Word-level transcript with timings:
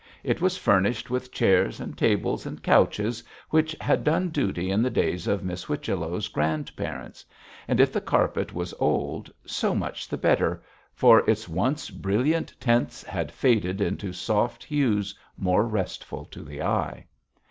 It 0.23 0.41
was 0.41 0.57
furnished 0.57 1.11
with 1.11 1.31
chairs, 1.31 1.79
and 1.79 1.95
tables, 1.95 2.47
and 2.47 2.63
couches, 2.63 3.23
which 3.51 3.75
had 3.79 4.03
done 4.03 4.29
duty 4.29 4.71
in 4.71 4.81
the 4.81 4.89
days 4.89 5.27
of 5.27 5.43
Miss 5.43 5.61
Whichello's 5.65 6.27
grandparents; 6.27 7.23
and 7.67 7.79
if 7.79 7.93
the 7.93 8.01
carpet 8.01 8.51
was 8.51 8.73
old, 8.79 9.31
so 9.45 9.75
much 9.75 10.07
the 10.09 10.17
better, 10.17 10.63
for 10.95 11.19
its 11.29 11.47
once 11.47 11.91
brilliant 11.91 12.51
tints 12.59 13.03
had 13.03 13.31
faded 13.31 13.79
into 13.79 14.11
soft 14.11 14.63
hues 14.63 15.13
more 15.37 15.67
restful 15.67 16.25
to 16.31 16.41
the 16.43 16.63
eye. 16.63 17.05